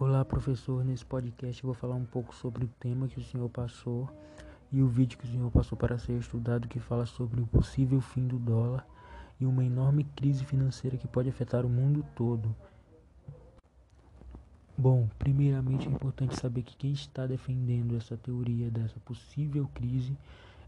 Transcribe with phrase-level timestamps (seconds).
[0.00, 0.82] Olá, professor.
[0.82, 4.08] Nesse podcast eu vou falar um pouco sobre o tema que o senhor passou
[4.72, 8.00] e o vídeo que o senhor passou para ser estudado, que fala sobre o possível
[8.00, 8.86] fim do dólar
[9.38, 12.56] e uma enorme crise financeira que pode afetar o mundo todo.
[14.74, 20.16] Bom, primeiramente é importante saber que quem está defendendo essa teoria dessa possível crise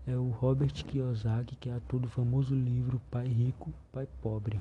[0.07, 4.61] é o Robert Kiyosaki, que é autor do famoso livro Pai Rico, Pai Pobre.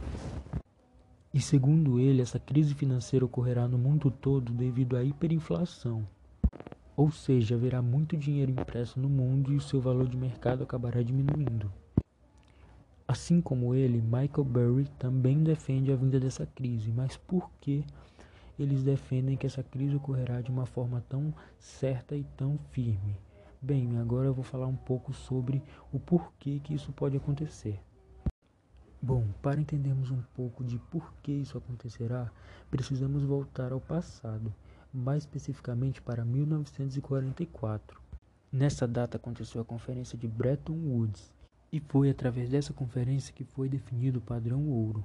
[1.34, 6.06] E segundo ele, essa crise financeira ocorrerá no mundo todo devido à hiperinflação.
[6.96, 11.02] Ou seja, haverá muito dinheiro impresso no mundo e o seu valor de mercado acabará
[11.02, 11.72] diminuindo.
[13.08, 17.86] Assim como ele, Michael Burry também defende a vinda dessa crise, mas por que
[18.60, 23.16] eles defendem que essa crise ocorrerá de uma forma tão certa e tão firme?
[23.62, 25.62] Bem, agora eu vou falar um pouco sobre
[25.94, 27.80] o porquê que isso pode acontecer.
[29.02, 32.32] Bom, para entendermos um pouco de por que isso acontecerá,
[32.70, 34.54] precisamos voltar ao passado,
[34.94, 38.00] mais especificamente para 1944.
[38.52, 41.34] Nessa data aconteceu a Conferência de Bretton Woods,
[41.72, 45.04] e foi através dessa conferência que foi definido o padrão ouro.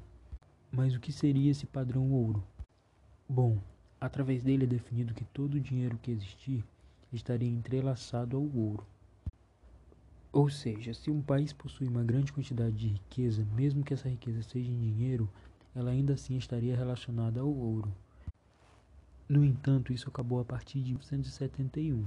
[0.70, 2.42] Mas o que seria esse padrão ouro?
[3.28, 3.56] Bom,
[4.00, 6.64] através dele é definido que todo o dinheiro que existir
[7.12, 8.84] estaria entrelaçado ao ouro.
[10.36, 14.42] Ou seja, se um país possui uma grande quantidade de riqueza, mesmo que essa riqueza
[14.42, 15.26] seja em dinheiro,
[15.74, 17.90] ela ainda assim estaria relacionada ao ouro.
[19.26, 22.04] No entanto, isso acabou a partir de 1971.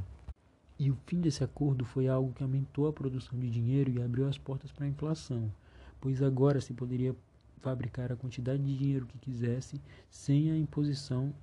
[0.77, 4.27] E o fim desse acordo foi algo que aumentou a produção de dinheiro e abriu
[4.27, 5.51] as portas para a inflação,
[5.99, 7.15] pois agora se poderia
[7.61, 11.33] fabricar a quantidade de dinheiro que quisesse sem a imposição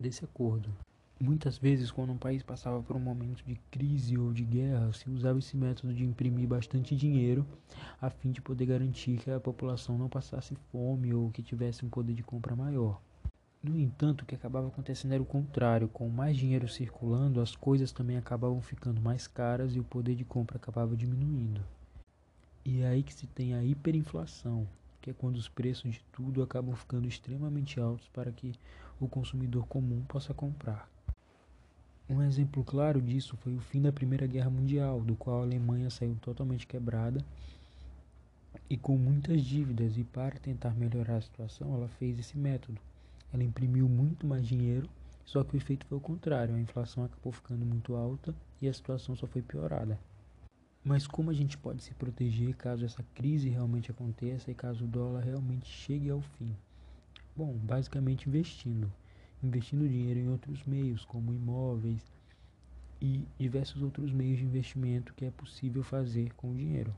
[0.00, 0.74] desse acordo.
[1.20, 5.08] Muitas vezes, quando um país passava por um momento de crise ou de guerra, se
[5.08, 7.46] usava esse método de imprimir bastante dinheiro
[8.00, 11.88] a fim de poder garantir que a população não passasse fome ou que tivesse um
[11.88, 13.00] poder de compra maior.
[13.62, 17.92] No entanto, o que acabava acontecendo era o contrário: com mais dinheiro circulando, as coisas
[17.92, 21.62] também acabavam ficando mais caras e o poder de compra acabava diminuindo.
[22.64, 24.66] E é aí que se tem a hiperinflação,
[25.00, 28.52] que é quando os preços de tudo acabam ficando extremamente altos para que
[29.00, 30.93] o consumidor comum possa comprar.
[32.08, 35.88] Um exemplo claro disso foi o fim da Primeira Guerra Mundial, do qual a Alemanha
[35.88, 37.24] saiu totalmente quebrada
[38.68, 42.80] e com muitas dívidas, e para tentar melhorar a situação, ela fez esse método.
[43.32, 44.88] Ela imprimiu muito mais dinheiro,
[45.24, 48.72] só que o efeito foi o contrário, a inflação acabou ficando muito alta e a
[48.72, 49.98] situação só foi piorada.
[50.84, 54.88] Mas como a gente pode se proteger caso essa crise realmente aconteça e caso o
[54.88, 56.54] dólar realmente chegue ao fim?
[57.34, 58.92] Bom, basicamente investindo
[59.44, 62.02] investindo dinheiro em outros meios, como imóveis
[63.00, 66.94] e diversos outros meios de investimento que é possível fazer com o dinheiro.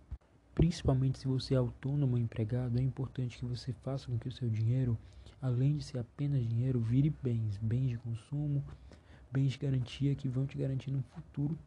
[0.55, 4.33] Principalmente se você é autônomo ou empregado, é importante que você faça com que o
[4.33, 4.97] seu dinheiro,
[5.43, 8.65] além de ser apenas dinheiro, vire bens, bens de consumo,
[9.31, 11.59] bens de garantia que vão te garantir um futuro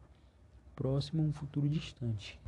[0.74, 2.40] próximo, um futuro distante.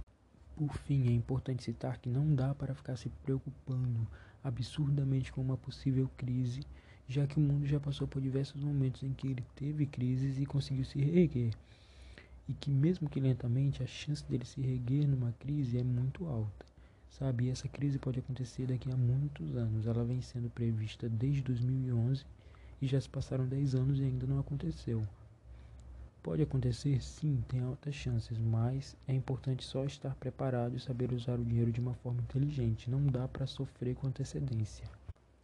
[0.57, 4.07] Por fim, é importante citar que não dá para ficar se preocupando
[4.43, 6.63] absurdamente com uma possível crise
[7.09, 10.47] já que o mundo já passou por diversos momentos em que ele teve crises e
[10.47, 11.53] conseguiu se reerguer,
[12.49, 16.67] e que mesmo que lentamente a chance dele se reerguer numa crise é muito alta.
[17.11, 19.87] Sabe, e essa crise pode acontecer daqui a muitos anos.
[19.87, 22.25] Ela vem sendo prevista desde 2011
[22.81, 25.07] e já se passaram 10 anos e ainda não aconteceu.
[26.23, 31.39] Pode acontecer, sim, tem altas chances, mas é importante só estar preparado e saber usar
[31.39, 32.91] o dinheiro de uma forma inteligente.
[32.91, 35.02] Não dá para sofrer com antecedência.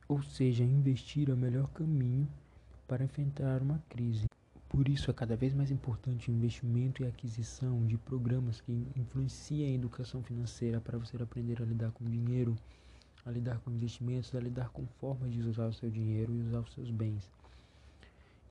[0.09, 2.27] Ou seja, investir é o melhor caminho
[2.87, 4.25] para enfrentar uma crise.
[4.67, 9.67] Por isso é cada vez mais importante o investimento e aquisição de programas que influenciem
[9.67, 12.57] a educação financeira para você aprender a lidar com dinheiro,
[13.27, 16.61] a lidar com investimentos, a lidar com formas de usar o seu dinheiro e usar
[16.61, 17.31] os seus bens.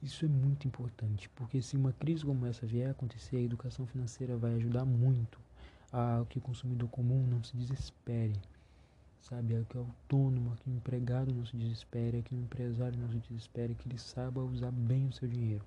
[0.03, 3.87] Isso é muito importante, porque se uma crise como essa vier a acontecer, a educação
[3.87, 5.39] financeira vai ajudar muito
[5.91, 8.33] a que o consumidor comum não se desespere
[9.21, 9.55] sabe?
[9.55, 13.09] É que o autônomo, que o empregado não se desespere, é que o empresário não
[13.09, 15.63] se desespere, que ele saiba usar bem o seu dinheiro.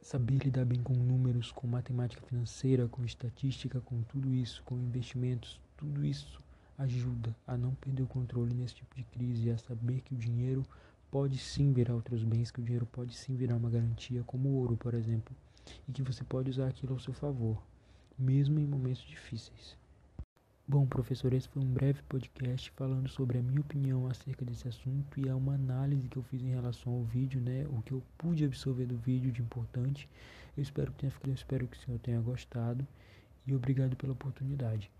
[0.00, 5.60] Saber lidar bem com números, com matemática financeira, com estatística, com tudo isso, com investimentos,
[5.76, 6.42] tudo isso
[6.76, 10.64] ajuda a não perder o controle nesse tipo de crise, a saber que o dinheiro
[11.10, 14.56] pode sim virar outros bens, que o dinheiro pode sim virar uma garantia, como o
[14.56, 15.34] ouro, por exemplo,
[15.88, 17.62] e que você pode usar aquilo ao seu favor,
[18.18, 19.76] mesmo em momentos difíceis.
[20.66, 25.20] Bom, professor, esse foi um breve podcast falando sobre a minha opinião acerca desse assunto
[25.20, 27.66] e é uma análise que eu fiz em relação ao vídeo, né?
[27.68, 30.08] O que eu pude absorver do vídeo de importante.
[30.56, 32.86] Eu espero que tenha ficado, eu espero que o senhor tenha gostado
[33.46, 34.90] e obrigado pela oportunidade.